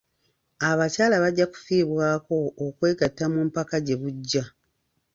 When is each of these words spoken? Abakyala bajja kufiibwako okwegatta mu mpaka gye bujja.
Abakyala 0.69 1.15
bajja 1.23 1.45
kufiibwako 1.53 2.35
okwegatta 2.65 3.25
mu 3.33 3.39
mpaka 3.47 3.75
gye 3.85 3.95
bujja. 4.01 4.43